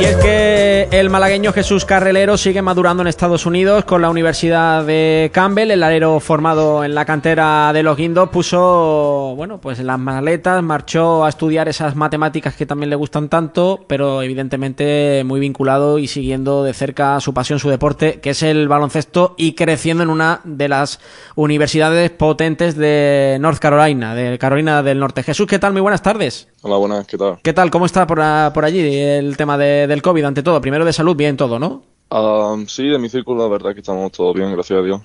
Y 0.00 0.04
es 0.04 0.16
que 0.16 0.88
el 0.92 1.10
malagueño 1.10 1.52
Jesús 1.52 1.84
Carrelero 1.84 2.36
sigue 2.36 2.62
madurando 2.62 3.02
en 3.02 3.08
Estados 3.08 3.46
Unidos 3.46 3.84
con 3.84 4.00
la 4.00 4.10
Universidad 4.10 4.84
de 4.84 5.28
Campbell. 5.34 5.72
El 5.72 5.82
alero 5.82 6.20
formado 6.20 6.84
en 6.84 6.94
la 6.94 7.04
cantera 7.04 7.72
de 7.72 7.82
los 7.82 7.96
Guindos 7.96 8.28
puso, 8.28 9.34
bueno, 9.36 9.60
pues 9.60 9.80
las 9.80 9.98
maletas, 9.98 10.62
marchó 10.62 11.24
a 11.24 11.28
estudiar 11.28 11.68
esas 11.68 11.96
matemáticas 11.96 12.54
que 12.54 12.64
también 12.64 12.90
le 12.90 12.96
gustan 12.96 13.28
tanto, 13.28 13.86
pero 13.88 14.22
evidentemente 14.22 15.24
muy 15.24 15.40
vinculado 15.40 15.98
y 15.98 16.06
siguiendo 16.06 16.62
de 16.62 16.74
cerca 16.74 17.18
su 17.18 17.34
pasión, 17.34 17.58
su 17.58 17.68
deporte, 17.68 18.20
que 18.20 18.30
es 18.30 18.44
el 18.44 18.68
baloncesto 18.68 19.34
y 19.36 19.54
creciendo 19.54 20.04
en 20.04 20.10
una 20.10 20.42
de 20.44 20.68
las 20.68 21.00
universidades 21.34 22.10
potentes 22.10 22.76
de 22.76 23.38
North 23.40 23.58
Carolina, 23.58 24.14
de 24.14 24.38
Carolina 24.38 24.84
del 24.84 25.00
Norte. 25.00 25.24
Jesús, 25.24 25.48
¿qué 25.48 25.58
tal? 25.58 25.72
Muy 25.72 25.82
buenas 25.82 26.02
tardes. 26.02 26.46
Hola, 26.60 26.76
buenas, 26.76 27.06
¿qué 27.06 27.16
tal? 27.16 27.38
¿Qué 27.42 27.52
tal? 27.52 27.70
¿Cómo 27.70 27.86
está 27.86 28.06
por, 28.06 28.18
por 28.52 28.64
allí 28.64 28.80
el 28.80 29.36
tema 29.36 29.56
de, 29.56 29.86
del 29.86 30.02
COVID 30.02 30.24
ante 30.24 30.42
todo? 30.42 30.60
Primero 30.60 30.84
de 30.84 30.92
salud, 30.92 31.14
bien 31.14 31.36
todo, 31.36 31.58
¿no? 31.60 31.82
Um, 32.10 32.66
sí, 32.66 32.88
de 32.88 32.98
mi 32.98 33.08
círculo 33.08 33.42
la 33.44 33.48
verdad 33.48 33.74
que 33.74 33.80
estamos 33.80 34.10
todos 34.10 34.34
bien, 34.34 34.50
gracias 34.52 34.78
a 34.78 34.82
Dios. 34.82 35.00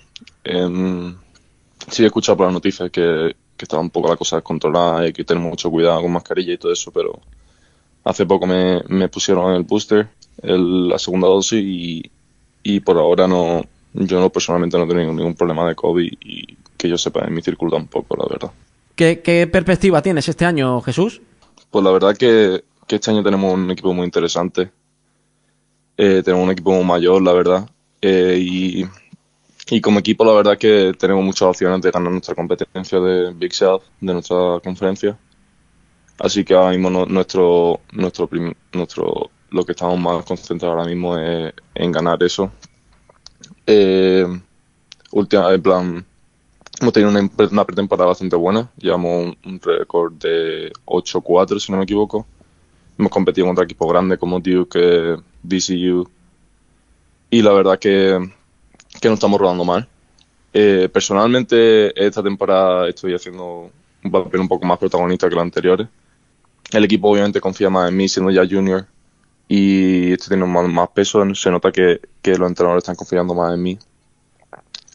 Um, 0.52 1.14
sí 1.90 2.04
he 2.04 2.08
escuchado 2.08 2.38
por 2.38 2.48
las 2.48 2.54
noticias 2.54 2.90
que, 2.90 3.36
que 3.56 3.66
estaba 3.66 3.84
un 3.84 3.92
poco 3.92 4.10
la 4.10 4.16
cosa 4.16 4.38
descontrolada 4.38 5.04
y 5.04 5.06
hay 5.08 5.14
que 5.14 5.24
tener 5.24 5.44
mucho 5.44 5.70
cuidado 5.70 6.02
con 6.02 6.12
mascarilla 6.12 6.54
y 6.54 6.58
todo 6.58 6.72
eso, 6.72 6.92
pero 6.92 7.20
hace 8.04 8.26
poco 8.26 8.48
me, 8.48 8.82
me 8.88 9.08
pusieron 9.10 9.54
el 9.54 9.64
booster, 9.64 10.08
el, 10.42 10.90
la 10.90 10.98
segunda 10.98 11.28
dosis 11.28 11.64
y, 11.64 12.10
y 12.64 12.80
por 12.80 12.98
ahora 12.98 13.28
no, 13.28 13.62
yo 13.94 14.20
no 14.20 14.32
personalmente 14.32 14.76
no 14.78 14.86
he 14.86 14.88
tenido 14.88 15.14
ningún 15.14 15.36
problema 15.36 15.68
de 15.68 15.76
COVID 15.76 16.14
y 16.22 16.58
que 16.78 16.90
yo 16.90 16.98
sepa 16.98 17.26
en 17.28 17.34
mi 17.36 17.44
círculo 17.44 17.74
tampoco, 17.74 18.18
la 18.18 18.26
verdad. 18.28 18.52
¿Qué, 18.96 19.22
qué 19.22 19.46
perspectiva 19.46 20.02
tienes 20.02 20.28
este 20.28 20.46
año, 20.46 20.82
Jesús? 20.82 21.22
Pues 21.74 21.84
la 21.84 21.92
verdad 21.92 22.16
que, 22.16 22.64
este 22.88 23.10
año 23.10 23.24
tenemos 23.24 23.52
un 23.52 23.72
equipo 23.72 23.96
muy 23.96 24.06
interesante. 24.06 24.72
Eh, 25.98 26.22
tenemos 26.24 26.46
un 26.46 26.52
equipo 26.52 26.72
muy 26.72 26.84
mayor, 26.86 27.20
la 27.24 27.34
verdad. 27.34 27.68
Eh, 28.00 28.38
y, 28.40 28.86
y, 29.72 29.82
como 29.82 29.98
equipo, 29.98 30.24
la 30.24 30.34
verdad 30.34 30.56
que 30.56 30.94
tenemos 31.00 31.26
muchas 31.26 31.48
opciones 31.48 31.82
de 31.82 31.90
ganar 31.90 32.12
nuestra 32.12 32.36
competencia 32.36 33.00
de 33.00 33.34
Big 33.34 33.56
South, 33.56 33.82
de 34.00 34.14
nuestra 34.14 34.60
conferencia. 34.64 35.18
Así 36.20 36.46
que 36.46 36.54
ahora 36.54 36.70
mismo 36.70 36.92
no, 36.92 37.08
nuestro, 37.08 37.80
nuestro, 37.92 38.30
nuestro, 38.72 39.32
lo 39.50 39.66
que 39.66 39.72
estamos 39.72 40.00
más 40.00 40.24
concentrados 40.26 40.78
ahora 40.78 40.88
mismo 40.88 41.18
es 41.18 41.56
en 41.74 41.92
ganar 41.92 42.22
eso. 42.22 42.52
Eh, 43.66 44.28
última, 45.12 45.52
en 45.52 45.62
plan, 45.64 46.06
hemos 46.84 46.94
tenido 46.94 47.10
una, 47.10 47.30
una 47.52 47.66
pretemporada 47.66 48.10
bastante 48.10 48.36
buena. 48.36 48.70
Llevamos 48.78 49.36
un, 49.46 49.60
récord 49.62 50.14
de 50.14 50.72
8-4, 50.86 51.60
si 51.60 51.72
no 51.72 51.78
me 51.78 51.86
equivoco. 51.86 52.28
Hemos 52.98 53.12
competido 53.12 53.48
contra 53.48 53.64
equipos 53.64 53.90
grandes 53.90 54.20
como 54.20 54.40
Duke, 54.40 55.18
DCU. 55.42 56.10
Y 57.30 57.42
la 57.42 57.54
verdad 57.54 57.80
que, 57.80 58.20
que 59.02 59.08
no 59.08 59.14
estamos 59.16 59.40
rodando 59.40 59.64
mal. 59.64 59.88
Eh, 60.54 60.90
personalmente, 60.92 62.06
esta 62.06 62.22
temporada 62.22 62.90
estoy 62.90 63.16
haciendo 63.16 63.72
un 64.04 64.12
papel 64.12 64.42
un 64.42 64.48
poco 64.50 64.66
más 64.66 64.78
protagonista 64.78 65.30
que 65.30 65.36
los 65.36 65.42
anteriores. 65.42 65.88
El 66.72 66.84
equipo 66.84 67.10
obviamente 67.10 67.40
confía 67.40 67.70
más 67.70 67.90
en 67.90 67.98
mí 67.98 68.10
siendo 68.10 68.30
ya 68.30 68.46
junior 68.46 68.86
y 69.48 70.12
estoy 70.12 70.38
teniendo 70.38 70.48
más, 70.68 70.90
peso. 70.90 71.24
Se 71.34 71.50
nota 71.50 71.72
que 71.72 72.00
los 72.24 72.48
entrenadores 72.50 72.84
están 72.84 72.96
confiando 72.96 73.34
más 73.34 73.54
en 73.54 73.64
mí. 73.64 73.80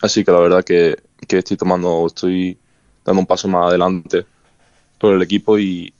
Así 0.00 0.24
que 0.24 0.30
la 0.30 0.40
verdad 0.40 0.64
que, 0.64 1.07
que 1.26 1.38
estoy 1.38 1.56
tomando, 1.56 2.06
estoy 2.06 2.58
dando 3.04 3.20
un 3.20 3.26
paso 3.26 3.48
más 3.48 3.68
adelante 3.68 4.26
por 4.98 5.14
el 5.14 5.22
equipo 5.22 5.58
y, 5.58 5.92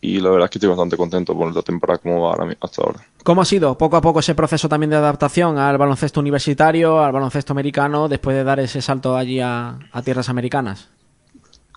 y 0.00 0.20
la 0.20 0.30
verdad 0.30 0.44
es 0.44 0.50
que 0.50 0.58
estoy 0.58 0.68
bastante 0.68 0.96
contento 0.96 1.34
por 1.34 1.54
la 1.54 1.62
temporada 1.62 1.98
como 1.98 2.20
va 2.20 2.34
ahora, 2.34 2.56
hasta 2.60 2.82
ahora. 2.82 3.00
¿Cómo 3.22 3.40
ha 3.40 3.44
sido 3.46 3.76
poco 3.78 3.96
a 3.96 4.02
poco 4.02 4.20
ese 4.20 4.34
proceso 4.34 4.68
también 4.68 4.90
de 4.90 4.96
adaptación 4.96 5.56
al 5.56 5.78
baloncesto 5.78 6.20
universitario, 6.20 7.02
al 7.02 7.10
baloncesto 7.10 7.54
americano, 7.54 8.06
después 8.06 8.36
de 8.36 8.44
dar 8.44 8.60
ese 8.60 8.82
salto 8.82 9.16
allí 9.16 9.40
a, 9.40 9.78
a 9.92 10.02
tierras 10.02 10.28
americanas? 10.28 10.88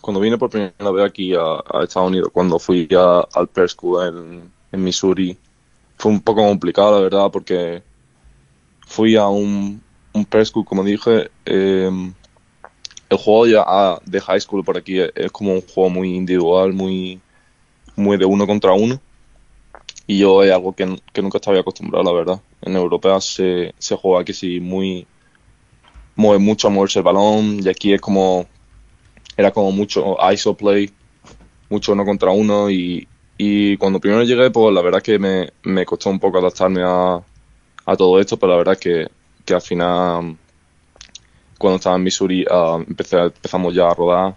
Cuando 0.01 0.19
vine 0.19 0.37
por 0.37 0.49
primera 0.49 0.91
vez 0.91 1.05
aquí 1.05 1.33
a, 1.33 1.39
a 1.39 1.83
Estados 1.83 2.09
Unidos, 2.09 2.29
cuando 2.33 2.59
fui 2.59 2.87
a, 2.97 3.25
al 3.33 3.49
School 3.69 4.07
en, 4.07 4.51
en, 4.73 4.83
Missouri, 4.83 5.37
fue 5.97 6.11
un 6.11 6.21
poco 6.21 6.45
complicado, 6.45 6.97
la 6.97 7.01
verdad, 7.03 7.31
porque 7.31 7.81
fui 8.85 9.15
a 9.15 9.27
un, 9.27 9.81
un 10.13 10.27
School, 10.45 10.65
como 10.65 10.83
dije, 10.83 11.31
eh, 11.45 12.11
el 13.09 13.17
juego 13.17 13.47
ya 13.47 13.99
de 14.05 14.21
high 14.21 14.41
school 14.41 14.63
por 14.63 14.77
aquí 14.77 14.99
es, 14.99 15.11
es 15.15 15.31
como 15.31 15.53
un 15.53 15.61
juego 15.61 15.89
muy 15.89 16.15
individual, 16.15 16.73
muy 16.73 17.21
muy 17.97 18.17
de 18.17 18.25
uno 18.25 18.47
contra 18.47 18.71
uno. 18.71 19.01
Y 20.05 20.19
yo 20.19 20.41
es 20.43 20.51
algo 20.53 20.73
que, 20.73 21.01
que 21.11 21.21
nunca 21.21 21.37
estaba 21.39 21.59
acostumbrado, 21.59 22.05
la 22.05 22.13
verdad. 22.13 22.41
En 22.61 22.75
Europa 22.75 23.19
se, 23.19 23.73
se 23.77 23.95
juega 23.97 24.23
que 24.23 24.33
sí 24.33 24.61
muy. 24.61 25.05
mueve 26.15 26.39
mucho 26.39 26.67
a 26.67 26.71
moverse 26.71 26.99
el 26.99 27.03
balón. 27.03 27.59
Y 27.61 27.67
aquí 27.67 27.93
es 27.93 27.99
como. 27.99 28.45
Era 29.35 29.51
como 29.51 29.71
mucho 29.71 30.15
ISO 30.31 30.55
play, 30.55 30.89
mucho 31.69 31.91
uno 31.91 32.05
contra 32.05 32.31
uno. 32.31 32.69
Y, 32.71 33.07
y 33.37 33.75
cuando 33.77 33.99
primero 33.99 34.23
llegué, 34.23 34.49
pues 34.49 34.73
la 34.73 34.81
verdad 34.81 35.01
que 35.01 35.19
me, 35.19 35.51
me 35.63 35.85
costó 35.85 36.09
un 36.09 36.19
poco 36.19 36.37
adaptarme 36.37 36.81
a, 36.83 37.21
a 37.85 37.95
todo 37.97 38.19
esto, 38.19 38.37
pero 38.37 38.53
la 38.53 38.57
verdad 38.57 38.77
que, 38.79 39.07
que 39.45 39.53
al 39.53 39.61
final, 39.61 40.37
cuando 41.57 41.77
estaba 41.77 41.95
en 41.95 42.03
Missouri, 42.03 42.45
uh, 42.45 42.83
empecé, 42.87 43.17
empezamos 43.17 43.73
ya 43.73 43.89
a 43.89 43.93
rodar. 43.93 44.35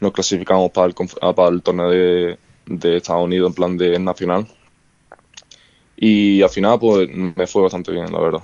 Nos 0.00 0.12
clasificamos 0.12 0.70
para 0.70 0.86
el, 0.86 0.94
para 1.34 1.48
el 1.48 1.62
torneo 1.62 1.90
de, 1.90 2.38
de 2.66 2.96
Estados 2.96 3.24
Unidos 3.24 3.48
en 3.48 3.54
plan 3.54 3.76
de 3.76 3.98
nacional. 3.98 4.46
Y 5.96 6.42
al 6.42 6.50
final, 6.50 6.78
pues 6.78 7.08
me 7.12 7.46
fue 7.46 7.62
bastante 7.62 7.90
bien, 7.90 8.12
la 8.12 8.20
verdad. 8.20 8.42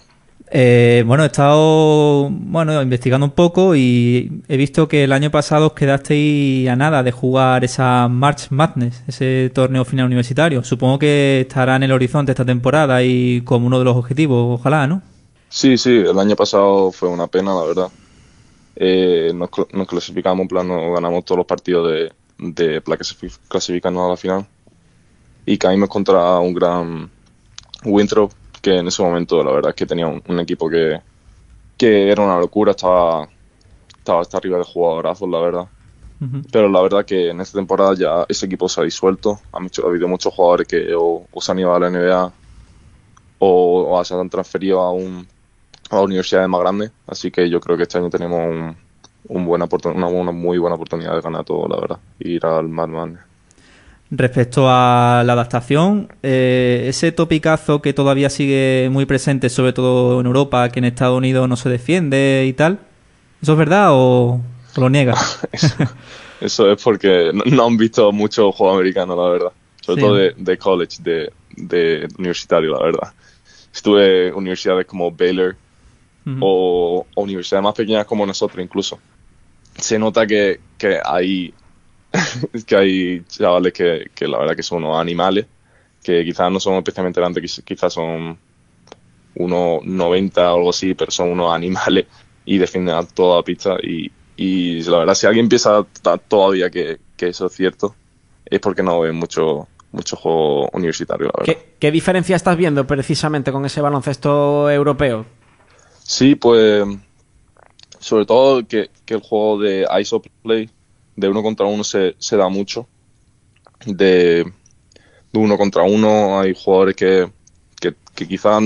Eh, 0.50 1.02
bueno, 1.06 1.22
he 1.22 1.26
estado 1.26 2.28
bueno, 2.30 2.82
investigando 2.82 3.24
un 3.24 3.32
poco 3.32 3.74
y 3.74 4.42
he 4.46 4.56
visto 4.56 4.88
que 4.88 5.04
el 5.04 5.12
año 5.12 5.30
pasado 5.30 5.68
os 5.68 5.72
quedasteis 5.72 6.68
a 6.68 6.76
nada 6.76 7.02
de 7.02 7.12
jugar 7.12 7.64
esa 7.64 8.08
March 8.08 8.48
Madness, 8.50 9.02
ese 9.08 9.50
torneo 9.54 9.84
final 9.84 10.06
universitario. 10.06 10.62
Supongo 10.62 10.98
que 10.98 11.40
estará 11.42 11.76
en 11.76 11.84
el 11.84 11.92
horizonte 11.92 12.32
esta 12.32 12.44
temporada 12.44 13.02
y 13.02 13.40
como 13.42 13.66
uno 13.66 13.78
de 13.78 13.84
los 13.84 13.96
objetivos, 13.96 14.60
ojalá, 14.60 14.86
¿no? 14.86 15.02
Sí, 15.54 15.78
sí, 15.78 15.90
el 15.98 16.18
año 16.18 16.34
pasado 16.34 16.90
fue 16.90 17.08
una 17.08 17.28
pena, 17.28 17.54
la 17.54 17.62
verdad. 17.62 17.88
Eh, 18.74 19.30
nos, 19.32 19.48
nos, 19.72 19.86
clasificamos, 19.86 20.42
en 20.42 20.48
plan, 20.48 20.66
nos 20.66 20.92
ganamos 20.92 21.24
todos 21.24 21.38
los 21.38 21.46
partidos 21.46 21.92
de, 21.92 22.12
de 22.38 22.82
la 22.84 22.96
que 22.96 23.04
se 23.04 23.14
clasifican 23.46 23.96
a 23.96 24.08
la 24.08 24.16
final 24.16 24.44
y 25.46 25.56
caímos 25.56 25.88
contra 25.88 26.40
un 26.40 26.54
gran 26.54 27.08
Winthrop 27.84 28.32
que 28.60 28.78
en 28.78 28.88
ese 28.88 29.00
momento 29.00 29.44
la 29.44 29.52
verdad 29.52 29.70
es 29.70 29.76
que 29.76 29.86
tenía 29.86 30.08
un, 30.08 30.20
un 30.26 30.40
equipo 30.40 30.68
que, 30.68 31.00
que, 31.78 32.10
era 32.10 32.20
una 32.20 32.40
locura 32.40 32.72
estaba 32.72 33.28
estaba 33.96 34.22
hasta 34.22 34.38
arriba 34.38 34.58
de 34.58 34.64
jugadorazos 34.64 35.28
la 35.28 35.38
verdad 35.38 35.68
uh 36.20 36.24
-huh. 36.24 36.46
pero 36.50 36.68
la 36.68 36.80
verdad 36.80 37.04
que 37.04 37.28
en 37.30 37.40
esta 37.40 37.58
temporada 37.58 37.94
ya 37.94 38.26
ese 38.28 38.46
equipo 38.46 38.68
se 38.68 38.80
ha 38.80 38.84
disuelto 38.84 39.38
ha, 39.52 39.60
mucho, 39.60 39.86
ha 39.86 39.90
habido 39.90 40.08
muchos 40.08 40.34
jugadores 40.34 40.66
que 40.66 40.92
o, 40.94 41.26
o, 41.30 41.40
se 41.40 41.52
han 41.52 41.60
ido 41.60 41.72
a 41.72 41.78
la 41.78 41.90
NBA 41.90 42.32
o, 43.38 43.98
o 43.98 44.04
se 44.04 44.14
han 44.14 44.30
transferido 44.30 44.80
a 44.80 44.90
un 44.90 45.28
a 45.96 46.02
universidades 46.02 46.48
más 46.48 46.60
grandes 46.60 46.92
así 47.06 47.30
que 47.30 47.48
yo 47.48 47.60
creo 47.60 47.76
que 47.76 47.84
este 47.84 47.98
año 47.98 48.10
tenemos 48.10 48.40
un 48.40 48.76
un 49.28 49.44
buena 49.44 49.68
una, 49.84 50.06
una, 50.06 50.32
muy 50.32 50.58
buena 50.58 50.76
oportunidad 50.76 51.14
de 51.14 51.20
ganar 51.20 51.44
todo, 51.44 51.66
la 51.68 51.80
verdad, 51.80 51.98
y 52.18 52.32
ir 52.32 52.46
al 52.46 52.68
Madman. 52.68 53.18
Respecto 54.10 54.66
a 54.68 55.22
la 55.24 55.32
adaptación, 55.32 56.12
eh, 56.22 56.84
ese 56.88 57.10
topicazo 57.10 57.80
que 57.80 57.92
todavía 57.92 58.30
sigue 58.30 58.88
muy 58.92 59.06
presente, 59.06 59.48
sobre 59.48 59.72
todo 59.72 60.20
en 60.20 60.26
Europa, 60.26 60.68
que 60.68 60.78
en 60.78 60.84
Estados 60.84 61.16
Unidos 61.16 61.48
no 61.48 61.56
se 61.56 61.68
defiende 61.68 62.44
y 62.46 62.52
tal, 62.52 62.78
¿eso 63.42 63.52
es 63.52 63.58
verdad 63.58 63.88
o, 63.92 64.40
o 64.76 64.80
lo 64.80 64.90
niegas? 64.90 65.40
eso, 65.52 65.74
eso, 66.40 66.70
es 66.70 66.82
porque 66.82 67.30
no, 67.32 67.44
no, 67.44 67.66
han 67.66 67.76
visto 67.76 68.12
mucho 68.12 68.52
juego 68.52 68.74
americano, 68.74 69.16
la 69.16 69.30
verdad, 69.30 69.52
sobre 69.80 70.00
sí. 70.00 70.06
todo 70.06 70.14
de, 70.16 70.34
de, 70.36 70.58
college, 70.58 70.98
de, 71.02 71.32
de 71.56 72.08
universitario, 72.18 72.72
la 72.72 72.84
verdad. 72.84 73.12
Estuve 73.72 74.28
en 74.28 74.34
universidades 74.34 74.86
como 74.86 75.10
Baylor, 75.10 75.56
Uh 76.26 76.30
-huh. 76.30 76.38
o, 76.40 77.06
o, 77.14 77.22
universidades 77.22 77.62
más 77.62 77.74
pequeñas 77.74 78.06
como 78.06 78.24
nosotros 78.24 78.64
incluso. 78.64 78.98
Se 79.76 79.98
nota 79.98 80.26
que, 80.26 80.60
que 80.78 80.98
hay 81.04 81.52
que 82.66 82.76
hay 82.76 83.24
chavales 83.26 83.72
que, 83.72 84.10
que, 84.14 84.28
la 84.28 84.38
verdad 84.38 84.56
que 84.56 84.62
son 84.62 84.84
unos 84.84 84.98
animales, 84.98 85.46
que 86.02 86.24
quizás 86.24 86.50
no 86.50 86.60
son 86.60 86.74
especialmente 86.74 87.20
grandes, 87.20 87.62
quizás 87.64 87.92
son 87.92 88.38
unos 89.36 89.84
90 89.84 90.52
o 90.52 90.56
algo 90.56 90.70
así, 90.70 90.94
pero 90.94 91.10
son 91.10 91.30
unos 91.30 91.52
animales 91.52 92.06
y 92.44 92.58
defienden 92.58 92.94
a 92.94 93.02
toda 93.04 93.36
la 93.36 93.42
pista. 93.42 93.76
Y, 93.82 94.10
y 94.36 94.82
la 94.82 94.98
verdad, 94.98 95.14
si 95.14 95.26
alguien 95.26 95.48
piensa 95.48 95.84
todavía 96.28 96.70
que, 96.70 96.98
que 97.16 97.28
eso 97.28 97.46
es 97.46 97.52
cierto, 97.52 97.94
es 98.44 98.60
porque 98.60 98.82
no 98.82 99.00
ve 99.00 99.12
mucho, 99.12 99.68
mucho 99.92 100.16
juego 100.16 100.68
universitario, 100.72 101.26
la 101.26 101.32
verdad. 101.38 101.44
¿Qué, 101.46 101.74
¿Qué, 101.78 101.90
diferencia 101.90 102.36
estás 102.36 102.56
viendo 102.56 102.86
precisamente 102.86 103.50
con 103.52 103.64
ese 103.64 103.80
baloncesto 103.80 104.70
europeo? 104.70 105.26
Sí, 106.04 106.34
pues 106.34 106.84
sobre 107.98 108.26
todo 108.26 108.66
que, 108.66 108.90
que 109.06 109.14
el 109.14 109.20
juego 109.20 109.58
de 109.58 109.86
ISO 110.00 110.22
play 110.42 110.70
de 111.16 111.28
uno 111.28 111.42
contra 111.42 111.66
uno 111.66 111.82
se, 111.82 112.14
se 112.18 112.36
da 112.36 112.48
mucho. 112.48 112.86
De, 113.86 114.44
de, 115.32 115.38
uno 115.38 115.56
contra 115.56 115.82
uno 115.82 116.38
hay 116.38 116.54
jugadores 116.54 116.94
que, 116.94 117.30
que, 117.80 117.94
que 118.14 118.28
quizás 118.28 118.62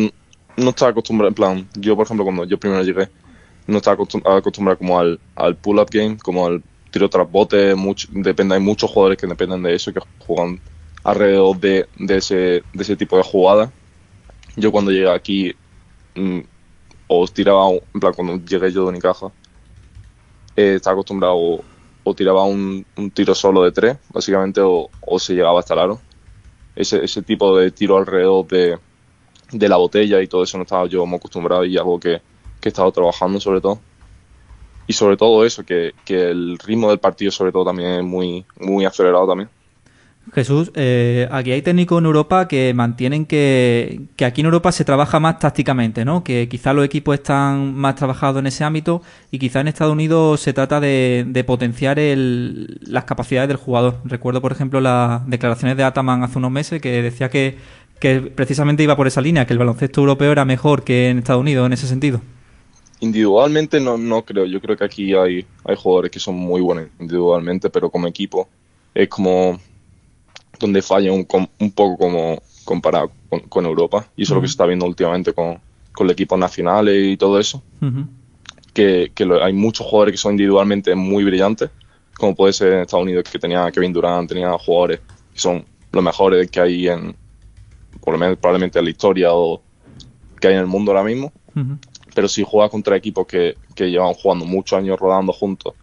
no 0.57 0.71
estaba 0.71 0.91
acostumbrado, 0.91 1.29
en 1.29 1.35
plan, 1.35 1.69
yo 1.75 1.97
por 1.97 2.05
ejemplo 2.07 2.25
cuando 2.25 2.45
yo 2.45 2.59
primero 2.59 2.83
llegué, 2.83 3.09
no 3.67 3.79
estaba 3.79 3.95
acostumbrado 3.95 4.77
como 4.77 4.99
al, 4.99 5.21
al 5.37 5.57
pull-up 5.57 5.89
game, 5.91 6.19
como 6.19 6.47
al 6.47 6.63
tiro 6.91 7.09
tras 7.09 7.31
bote, 7.31 7.75
mucho, 7.75 8.09
depende, 8.11 8.57
hay 8.57 8.61
muchos 8.61 8.91
jugadores 8.91 9.19
que 9.19 9.27
dependen 9.27 9.63
de 9.63 9.75
eso, 9.75 9.93
que 9.93 10.01
juegan 10.19 10.61
alrededor 11.05 11.59
de, 11.61 11.89
de, 11.97 12.17
ese, 12.17 12.35
de 12.35 12.83
ese 12.83 12.97
tipo 12.97 13.17
de 13.17 13.23
jugada. 13.23 13.73
Yo 14.57 14.73
cuando 14.73 14.91
llegué 14.91 15.11
aquí, 15.11 15.55
os 17.09 17.33
tiraba, 17.33 17.71
en 17.71 18.01
plan, 18.01 18.13
cuando 18.15 18.37
llegué 18.45 18.71
yo 18.71 18.83
de 18.83 18.89
Unicaja, 18.89 19.33
eh, 20.57 20.75
estaba 20.77 20.95
acostumbrado 20.95 21.63
o, 22.05 22.15
tiraba 22.15 22.45
un, 22.45 22.87
un, 22.97 23.11
tiro 23.11 23.35
solo 23.35 23.65
de 23.65 23.73
tres, 23.73 23.99
básicamente, 24.11 24.61
o, 24.61 24.89
o 25.01 25.19
se 25.19 25.35
llegaba 25.35 25.61
hasta 25.61 25.75
el 25.75 25.81
aro. 25.81 26.01
Ese, 26.75 27.05
ese 27.05 27.23
tipo 27.23 27.57
de 27.57 27.71
tiro 27.71 27.97
alrededor 27.99 28.47
de, 28.47 28.79
de 29.53 29.69
la 29.69 29.77
botella 29.77 30.21
y 30.23 30.27
todo 30.27 30.43
eso 30.43 30.57
no 30.57 30.63
estaba 30.63 30.87
yo 30.87 31.05
muy 31.07 31.17
acostumbrado 31.17 31.65
y 31.65 31.77
algo 31.77 31.99
que, 31.99 32.21
que 32.61 32.69
he 32.69 32.71
estado 32.71 32.93
trabajando 32.93 33.41
sobre 33.41 33.61
todo. 33.61 33.81
Y 34.87 34.95
sobre 34.95 35.17
todo 35.19 35.45
eso, 35.45 35.65
que, 35.65 35.93
que, 36.05 36.31
el 36.31 36.59
ritmo 36.59 36.89
del 36.89 36.99
partido 36.99 37.31
sobre 37.31 37.53
todo 37.53 37.67
también 37.67 37.91
es 37.91 38.05
muy, 38.05 38.47
muy 38.59 38.87
acelerado 38.87 39.27
también. 39.27 39.51
Jesús, 40.33 40.71
eh, 40.75 41.29
aquí 41.31 41.53
hay 41.53 41.63
técnicos 41.63 41.99
en 41.99 42.07
Europa 42.07 42.49
que 42.49 42.73
mantienen 42.75 43.25
que, 43.25 44.03
que, 44.17 44.25
aquí 44.25 44.41
en 44.41 44.47
Europa 44.47 44.73
se 44.73 44.85
trabaja 44.85 45.21
más 45.21 45.39
tácticamente, 45.39 46.05
¿no? 46.05 46.25
Que 46.25 46.49
quizá 46.49 46.73
los 46.73 46.85
equipos 46.85 47.15
están 47.15 47.75
más 47.75 47.95
trabajados 47.95 48.41
en 48.41 48.47
ese 48.47 48.65
ámbito 48.65 49.03
y 49.31 49.39
quizá 49.39 49.61
en 49.61 49.69
Estados 49.69 49.93
Unidos 49.93 50.41
se 50.41 50.53
trata 50.53 50.81
de, 50.81 51.25
de 51.27 51.45
potenciar 51.45 51.99
el, 51.99 52.79
las 52.83 53.05
capacidades 53.05 53.49
del 53.49 53.57
jugador. 53.57 54.01
Recuerdo, 54.05 54.41
por 54.43 54.53
ejemplo, 54.53 54.81
las 54.81 55.27
declaraciones 55.29 55.77
de 55.77 55.85
Ataman 55.85 56.23
hace 56.23 56.39
unos 56.39 56.51
meses 56.51 56.81
que 56.81 57.03
decía 57.03 57.31
que, 57.31 57.57
que 57.99 58.21
precisamente 58.21 58.83
iba 58.83 58.97
por 58.97 59.07
esa 59.07 59.21
línea, 59.21 59.47
que 59.47 59.53
el 59.53 59.59
baloncesto 59.59 60.01
europeo 60.01 60.33
era 60.33 60.45
mejor 60.45 60.85
que 60.85 61.09
en 61.11 61.19
Estados 61.19 61.41
Unidos 61.41 61.67
en 61.67 61.73
ese 61.73 61.87
sentido. 61.87 62.21
Individualmente 63.01 63.81
no, 63.81 63.97
no 63.97 64.23
creo, 64.23 64.45
yo 64.45 64.61
creo 64.61 64.77
que 64.77 64.85
aquí 64.85 65.15
hay, 65.15 65.47
hay 65.65 65.77
jugadores 65.77 66.11
que 66.11 66.19
son 66.19 66.35
muy 66.35 66.61
buenos 66.61 66.89
individualmente, 66.99 67.71
pero 67.71 67.91
como 67.91 68.09
equipo 68.09 68.49
es 68.95 69.09
como 69.09 69.61
donde 70.59 70.83
falla 70.83 71.13
un, 71.13 71.27
un 71.59 71.71
poco 71.73 71.99
como 71.99 72.43
comparado 72.65 73.11
con, 73.29 73.41
con, 73.41 73.65
Europa 73.65 74.07
y 74.17 74.23
eso 74.23 74.35
uh 74.35 74.37
-huh. 74.37 74.37
es 74.37 74.37
lo 74.37 74.41
que 74.43 74.49
se 74.49 74.53
está 74.53 74.67
viendo 74.67 74.87
últimamente 74.87 75.33
con, 75.33 75.59
con 75.93 76.07
el 76.07 76.13
equipo 76.13 76.37
nacional 76.37 76.89
y 76.89 77.17
todo 77.17 77.39
eso. 77.39 77.63
Uh 77.81 77.87
-huh. 77.87 78.07
Que, 78.75 79.11
que 79.15 79.25
lo, 79.25 79.43
hay 79.43 79.53
muchos 79.53 79.87
jugadores 79.87 80.13
que 80.13 80.19
son 80.19 80.33
individualmente 80.33 80.95
muy 80.95 81.25
brillantes, 81.25 81.71
como 82.17 82.35
puede 82.35 82.53
ser 82.53 82.75
en 82.75 82.81
Estados 82.81 83.05
Unidos 83.05 83.25
que 83.31 83.39
tenía 83.39 83.71
Kevin 83.73 83.93
Durant, 83.93 84.29
tenía 84.29 84.53
jugadores 84.59 85.01
que 85.33 85.41
son 85.41 85.65
los 85.93 86.05
mejores 86.05 86.51
que 86.51 86.61
hay 86.61 86.89
en, 86.89 87.17
por 88.01 88.13
lo 88.13 88.19
menos 88.19 88.39
probablemente 88.39 88.79
en 88.79 88.85
la 88.85 88.91
historia 88.91 89.33
o 89.33 89.61
que 90.41 90.49
hay 90.49 90.55
en 90.55 90.61
el 90.61 90.67
mundo 90.67 90.93
ahora 90.93 91.05
mismo. 91.05 91.33
Uh 91.55 91.61
-huh. 91.61 91.79
Pero 92.15 92.29
si 92.29 92.45
juega 92.45 92.69
contra 92.69 92.97
equipos 92.97 93.27
que, 93.27 93.57
que, 93.75 93.91
llevan 93.91 94.15
jugando 94.15 94.45
muchos 94.45 94.79
años 94.79 94.99
rodando 94.99 95.33
juntos 95.33 95.75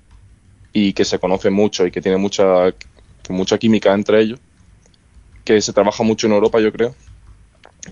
y 0.73 0.93
que 0.93 1.05
se 1.05 1.17
conocen 1.19 1.53
mucho 1.53 1.85
y 1.85 1.91
que 1.91 2.01
tienen 2.01 2.19
mucha, 2.19 2.73
mucha 3.29 3.57
química 3.57 3.93
entre 3.93 4.21
ellos, 4.21 4.39
que 5.45 5.61
se 5.61 5.71
trabaja 5.71 6.03
mucho 6.03 6.27
en 6.27 6.33
Europa, 6.33 6.59
yo 6.59 6.73
creo, 6.73 6.95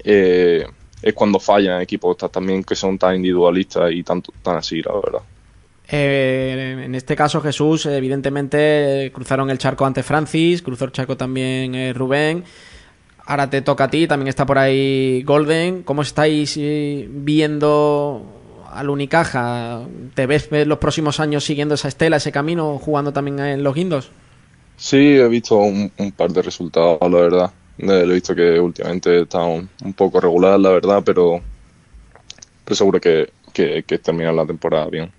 eh, 0.03 0.65
es 1.01 1.13
cuando 1.13 1.39
fallan 1.39 1.81
equipos 1.81 2.17
también 2.17 2.63
que 2.63 2.75
son 2.75 2.97
tan 2.97 3.15
individualistas 3.15 3.91
y 3.91 4.03
tan, 4.03 4.21
tan 4.41 4.57
así, 4.57 4.81
la 4.81 4.94
verdad. 4.94 5.21
Eh, 5.89 6.83
en 6.85 6.95
este 6.95 7.15
caso, 7.15 7.41
Jesús, 7.41 7.85
evidentemente 7.85 9.11
cruzaron 9.13 9.50
el 9.50 9.57
charco 9.57 9.85
ante 9.85 10.01
Francis, 10.01 10.61
cruzó 10.61 10.85
el 10.85 10.91
charco 10.91 11.15
también 11.15 11.75
eh, 11.75 11.94
Rubén. 11.94 12.44
Ahora 13.25 13.50
te 13.50 13.61
toca 13.61 13.85
a 13.85 13.89
ti, 13.89 14.07
también 14.07 14.29
está 14.29 14.45
por 14.45 14.57
ahí 14.57 15.23
Golden. 15.23 15.83
¿Cómo 15.83 16.01
estáis 16.01 16.57
viendo 16.57 18.25
al 18.71 18.89
Unicaja? 18.89 19.81
¿Te 20.13 20.25
ves 20.25 20.50
los 20.51 20.77
próximos 20.77 21.19
años 21.19 21.44
siguiendo 21.44 21.75
esa 21.75 21.88
estela, 21.88 22.17
ese 22.17 22.31
camino, 22.31 22.79
jugando 22.79 23.13
también 23.13 23.39
en 23.39 23.63
los 23.63 23.75
guindos? 23.75 24.11
Sí, 24.78 25.16
he 25.18 25.28
visto 25.28 25.56
un, 25.58 25.92
un 25.98 26.12
par 26.12 26.31
de 26.31 26.42
resultados, 26.42 27.00
la 27.02 27.20
verdad. 27.20 27.52
Eh, 27.78 28.04
he 28.06 28.14
visto 28.14 28.36
que 28.36 28.60
últimamente 28.60 29.22
está 29.22 29.44
un, 29.44 29.70
un, 29.84 29.94
poco 29.94 30.20
regular, 30.20 30.60
la 30.60 30.70
verdad, 30.70 31.02
pero, 31.06 31.42
pero 32.64 32.75
seguro 32.75 33.00
que, 33.00 33.31
que, 33.54 33.84
la 34.08 34.46
temporada 34.46 34.88
bien. 34.88 35.12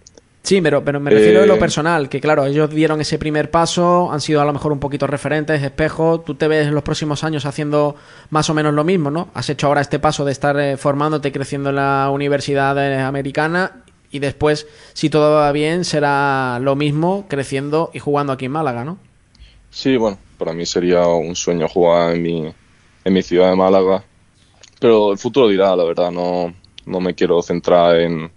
Sí, 0.43 0.61
pero, 0.61 0.85
pero 0.85 1.01
me 1.01 1.11
refiero 1.11 1.41
eh... 1.41 1.43
a 1.45 1.47
lo 1.47 1.59
personal, 1.59 2.11
que 2.11 2.21
claro, 2.21 2.45
ellos 2.45 2.69
dieron 2.69 3.01
ese 3.01 3.19
primer 3.19 3.51
paso, 3.51 4.13
han 4.13 4.21
sido 4.21 4.43
a 4.43 4.45
lo 4.45 4.53
mejor 4.53 4.73
un 4.73 4.79
poquito 4.79 5.07
referentes, 5.07 5.63
espejo, 5.63 6.21
tú 6.21 6.35
te 6.35 6.49
ves 6.49 6.67
en 6.67 6.75
los 6.75 6.83
próximos 6.83 7.25
años 7.25 7.47
haciendo 7.47 7.97
más 8.29 8.51
o 8.51 8.55
menos 8.55 8.75
lo 8.75 8.85
mismo, 8.85 9.11
¿no? 9.11 9.31
Has 9.33 9.49
hecho 9.49 9.69
ahora 9.69 9.81
este 9.81 9.99
paso 9.99 10.27
de 10.27 10.33
estar 10.33 10.61
eh, 10.61 10.77
formándote 10.77 11.29
y 11.29 11.33
creciendo 11.33 11.71
en 11.71 11.77
la 11.77 12.11
universidad 12.13 12.77
eh, 12.77 13.01
americana 13.01 13.85
y 14.11 14.19
después, 14.19 14.67
si 14.93 15.09
todo 15.09 15.37
va 15.37 15.51
bien, 15.51 15.85
será 15.85 16.59
lo 16.61 16.77
mismo 16.77 17.25
creciendo 17.27 17.91
y 17.95 17.99
jugando 17.99 18.35
aquí 18.35 18.45
en 18.45 18.53
Málaga, 18.53 18.85
¿no? 18.85 18.99
Sí, 19.75 19.97
bueno, 19.97 20.19
para 20.39 20.53
mí 20.53 20.65
sería 20.65 21.07
un 21.09 21.35
sueño 21.35 21.69
jugar 21.69 22.15
en 22.15 22.23
mi, 22.23 22.55
en 23.05 23.13
mi 23.13 23.23
ciudad 23.23 23.51
de 23.51 23.57
Málaga, 23.57 24.05
pero 24.81 25.11
el 25.11 25.19
futuro 25.19 25.49
dirá, 25.49 25.75
la 25.75 25.83
verdad, 25.83 26.13
no, 26.13 26.55
no 26.87 27.01
me 27.01 27.15
quiero 27.15 27.43
centrar 27.43 27.97
en 28.01 28.31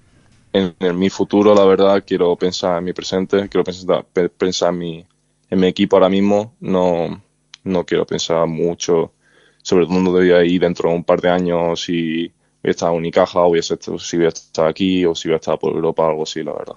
en, 0.53 0.97
mi 0.97 1.09
futuro, 1.09 1.53
la 1.53 1.65
verdad, 1.65 2.03
quiero 2.05 2.35
pensar 2.35 2.79
en 2.79 2.85
mi 2.85 2.93
presente, 2.93 3.47
quiero 3.49 3.63
pensar, 3.63 4.05
pensar 4.37 4.73
en, 4.73 4.79
mi, 4.79 5.05
en 5.49 5.59
mi 5.59 5.67
equipo 5.67 5.95
ahora 5.95 6.09
mismo, 6.09 6.55
no, 6.59 7.21
no 7.63 7.85
quiero 7.85 8.05
pensar 8.05 8.47
mucho 8.47 9.13
sobre 9.61 9.85
dónde 9.85 10.09
voy 10.09 10.31
a 10.31 10.43
ir 10.43 10.61
dentro 10.61 10.89
de 10.89 10.95
un 10.95 11.03
par 11.03 11.21
de 11.21 11.29
años, 11.29 11.81
si 11.81 12.27
voy 12.63 12.69
a 12.69 12.71
estar 12.71 12.89
en 12.89 12.97
Unicaja, 12.97 13.41
o 13.41 13.49
voy 13.49 13.59
a 13.59 13.61
si 13.61 14.17
voy 14.17 14.25
a 14.25 14.29
estar 14.29 14.67
aquí, 14.67 15.05
o 15.05 15.13
si 15.13 15.27
voy 15.27 15.33
a 15.33 15.37
estar 15.37 15.59
por 15.59 15.73
Europa, 15.73 16.07
algo 16.07 16.23
así, 16.23 16.43
la 16.43 16.53
verdad. 16.53 16.75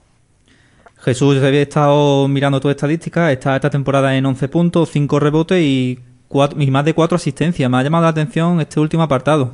Jesús, 1.02 1.43
había 1.43 1.62
estado 1.62 2.29
mirando 2.29 2.61
tu 2.61 2.69
estadística, 2.69 3.32
está 3.32 3.56
esta 3.56 3.70
temporada 3.70 4.17
en 4.17 4.26
11 4.26 4.49
puntos, 4.49 4.91
5 4.91 5.19
rebotes 5.19 5.62
y, 5.62 5.99
cuatro, 6.29 6.61
y 6.61 6.70
más 6.70 6.85
de 6.85 6.93
4 6.93 7.17
asistencias. 7.17 7.70
Me 7.70 7.79
ha 7.79 7.82
llamado 7.82 8.05
la 8.05 8.11
atención 8.11 8.61
este 8.61 8.81
último 8.81 9.02
apartado. 9.02 9.52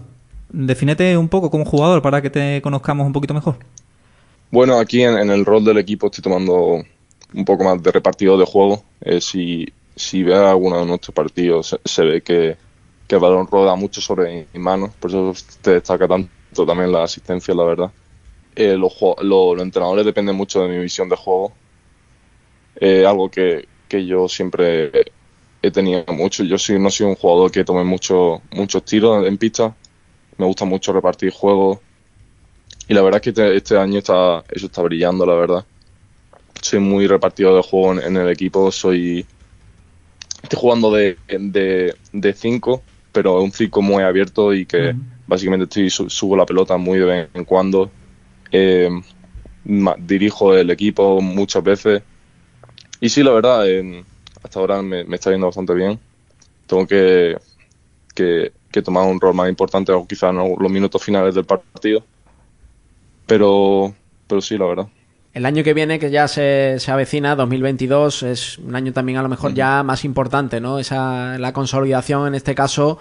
Defínete 0.48 1.16
un 1.16 1.28
poco 1.28 1.50
como 1.50 1.64
jugador 1.64 2.02
para 2.02 2.20
que 2.20 2.30
te 2.30 2.60
conozcamos 2.62 3.06
un 3.06 3.12
poquito 3.12 3.32
mejor. 3.32 3.56
Bueno, 4.50 4.78
aquí 4.78 5.02
en, 5.02 5.18
en, 5.18 5.30
el 5.30 5.44
rol 5.44 5.64
del 5.64 5.78
equipo 5.78 6.06
estoy 6.06 6.22
tomando 6.22 6.82
un 7.34 7.44
poco 7.44 7.62
más 7.62 7.80
de 7.80 7.92
repartido 7.92 8.36
de 8.36 8.44
juego. 8.44 8.82
Eh, 9.00 9.20
si, 9.20 9.66
si 9.94 10.24
ve 10.24 10.34
alguno 10.34 10.80
de 10.80 10.86
nuestros 10.86 11.14
partidos, 11.14 11.68
se, 11.68 11.78
se, 11.84 12.04
ve 12.04 12.22
que, 12.22 12.56
que 13.06 13.14
el 13.14 13.20
balón 13.20 13.46
roda 13.46 13.76
mucho 13.76 14.00
sobre 14.00 14.48
mis 14.52 14.62
manos, 14.62 14.90
por 14.98 15.10
eso 15.10 15.32
te 15.62 15.72
destaca 15.72 16.08
tanto 16.08 16.66
también 16.66 16.90
la 16.90 17.04
asistencia, 17.04 17.54
la 17.54 17.64
verdad. 17.64 17.90
Eh, 18.56 18.76
los, 18.76 19.00
lo, 19.00 19.54
los, 19.54 19.62
entrenadores 19.62 20.04
dependen 20.04 20.34
mucho 20.34 20.62
de 20.62 20.68
mi 20.68 20.78
visión 20.78 21.08
de 21.08 21.16
juego. 21.16 21.52
Eh, 22.76 23.04
algo 23.06 23.30
que, 23.30 23.68
que 23.88 24.04
yo 24.04 24.28
siempre 24.28 24.90
he 25.62 25.70
tenido 25.70 26.04
mucho. 26.08 26.42
Yo 26.42 26.58
soy, 26.58 26.78
no 26.78 26.90
soy 26.90 27.06
un 27.06 27.14
jugador 27.14 27.50
que 27.50 27.64
tome 27.64 27.84
mucho, 27.84 28.42
muchos 28.52 28.84
tiros 28.84 29.26
en 29.26 29.38
pista. 29.38 29.74
Me 30.38 30.46
gusta 30.46 30.64
mucho 30.64 30.92
repartir 30.92 31.30
juegos 31.32 31.78
y 32.88 32.94
la 32.94 33.02
verdad 33.02 33.18
es 33.18 33.22
que 33.22 33.30
este, 33.30 33.56
este, 33.56 33.78
año 33.78 33.98
está, 33.98 34.44
eso 34.50 34.66
está 34.66 34.82
brillando, 34.82 35.26
la 35.26 35.34
verdad. 35.34 35.64
Soy 36.60 36.78
muy 36.78 37.06
repartido 37.06 37.56
de 37.56 37.62
juego 37.62 37.92
en, 37.92 38.00
en 38.00 38.16
el 38.16 38.30
equipo, 38.30 38.70
soy... 38.70 39.26
Estoy 40.42 40.60
jugando 40.60 40.92
de 40.92 41.16
5, 41.26 41.42
de, 41.50 41.94
de 42.12 42.32
cinco, 42.32 42.82
pero 43.10 43.42
un 43.42 43.50
5 43.50 43.82
muy 43.82 44.04
abierto 44.04 44.54
y 44.54 44.64
que 44.64 44.76
uh 44.76 44.92
-huh. 44.92 45.02
básicamente 45.26 45.64
estoy, 45.64 45.90
subo 45.90 46.36
la 46.36 46.46
pelota 46.46 46.76
muy 46.76 46.98
de 46.98 47.04
vez 47.04 47.28
en 47.34 47.44
cuando. 47.44 47.90
Eh, 48.50 48.90
dirijo 49.98 50.54
el 50.54 50.70
equipo 50.70 51.20
muchas 51.20 51.62
veces. 51.62 52.02
Y 53.00 53.08
sí, 53.08 53.22
la 53.22 53.32
verdad, 53.32 53.68
eh, 53.68 54.04
hasta 54.42 54.60
ahora 54.60 54.82
me, 54.82 55.04
me, 55.04 55.16
está 55.16 55.30
yendo 55.30 55.46
bastante 55.46 55.74
bien. 55.74 55.98
Tengo 56.66 56.86
que, 56.86 57.36
que, 58.14 58.52
que 58.70 58.82
tomar 58.82 59.06
un 59.06 59.20
rol 59.20 59.34
más 59.34 59.48
importante, 59.48 59.92
o 59.92 60.06
quizás 60.06 60.30
en 60.30 60.36
los 60.36 60.70
minutos 60.70 61.02
finales 61.02 61.34
del 61.34 61.44
partido 61.44 62.04
pero, 63.26 63.94
pero 64.26 64.40
sí, 64.40 64.56
la 64.56 64.66
verdad. 64.66 64.86
El 65.34 65.44
año 65.44 65.62
que 65.62 65.74
viene, 65.74 65.98
que 65.98 66.10
ya 66.10 66.28
se, 66.28 66.76
se 66.78 66.90
avecina, 66.90 67.36
2022, 67.36 68.22
es 68.22 68.58
un 68.58 68.74
año 68.74 68.92
también 68.92 69.18
a 69.18 69.22
lo 69.22 69.28
mejor 69.28 69.52
ya 69.52 69.82
más 69.82 70.04
importante, 70.04 70.60
¿no? 70.60 70.78
Esa, 70.78 71.38
la 71.38 71.52
consolidación, 71.52 72.28
en 72.28 72.34
este 72.34 72.54
caso, 72.54 72.98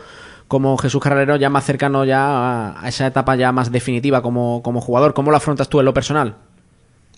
como 0.48 0.78
Jesús 0.78 1.02
Carrero, 1.02 1.36
ya 1.36 1.50
más 1.50 1.66
cercano 1.66 2.06
ya 2.06 2.80
a, 2.80 2.88
esa 2.88 3.08
etapa 3.08 3.36
ya 3.36 3.52
más 3.52 3.72
definitiva 3.72 4.22
como, 4.22 4.62
como 4.64 4.82
jugador. 4.82 5.14
¿Cómo 5.14 5.32
lo 5.32 5.38
afrontas 5.38 5.70
tú 5.70 5.80
en 5.80 5.86
lo 5.86 5.94
personal? 5.94 6.36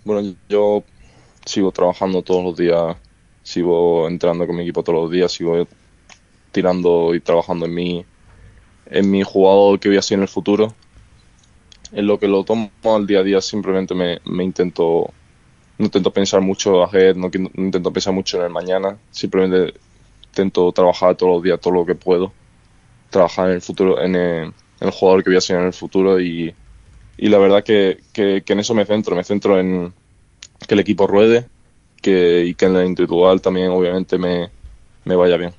Bueno, 0.05 0.35
yo 0.47 0.83
sigo 1.45 1.71
trabajando 1.71 2.21
todos 2.21 2.43
los 2.43 2.57
días, 2.57 2.95
sigo 3.43 4.07
entrando 4.07 4.45
con 4.47 4.55
mi 4.55 4.63
equipo 4.63 4.83
todos 4.83 5.03
los 5.03 5.11
días, 5.11 5.31
sigo 5.31 5.67
tirando 6.51 7.13
y 7.13 7.19
trabajando 7.19 7.65
en 7.65 7.73
mi, 7.73 8.05
en 8.87 9.11
mi 9.11 9.23
jugador 9.23 9.79
que 9.79 9.89
voy 9.89 9.97
a 9.97 10.01
ser 10.01 10.17
en 10.17 10.23
el 10.23 10.27
futuro 10.27 10.73
en 11.91 12.07
lo 12.07 12.19
que 12.19 12.27
lo 12.27 12.43
tomo 12.43 12.71
al 12.83 13.07
día 13.07 13.19
a 13.19 13.23
día 13.23 13.41
simplemente 13.41 13.93
me, 13.93 14.19
me 14.25 14.43
intento 14.43 15.11
no 15.77 15.85
intento 15.85 16.11
pensar 16.11 16.41
mucho 16.41 16.83
ahead, 16.83 17.15
no, 17.15 17.29
no, 17.29 17.49
intento 17.55 17.93
pensar 17.93 18.11
mucho 18.11 18.37
en 18.37 18.45
el 18.45 18.49
mañana, 18.49 18.97
simplemente 19.11 19.79
intento 20.25 20.71
trabajar 20.71 21.15
todos 21.15 21.33
los 21.33 21.43
días 21.43 21.59
todo 21.59 21.73
lo 21.73 21.85
que 21.85 21.93
puedo, 21.93 22.33
trabajar 23.09 23.49
en 23.49 23.55
el 23.55 23.61
futuro, 23.61 24.01
en 24.01 24.15
el, 24.15 24.53
jugador 24.91 25.23
que 25.23 25.29
voy 25.29 25.37
a 25.37 25.41
ser 25.41 25.59
en 25.59 25.65
el 25.67 25.73
futuro 25.73 26.19
y, 26.19 26.53
y 27.17 27.29
la 27.29 27.37
verdad 27.37 27.63
que, 27.63 27.99
que, 28.13 28.43
que 28.45 28.53
en 28.53 28.59
eso 28.59 28.73
me 28.73 28.85
centro, 28.85 29.15
me 29.15 29.23
centro 29.23 29.59
en 29.59 29.93
que 30.67 30.73
el 30.73 30.79
equipo 30.79 31.07
ruede 31.07 31.47
que, 32.01 32.45
y 32.45 32.53
que 32.53 32.65
en 32.65 32.75
el 32.75 32.85
individual 32.85 33.41
también 33.41 33.69
obviamente 33.69 34.17
me, 34.17 34.49
me 35.05 35.15
vaya 35.15 35.37
bien. 35.37 35.53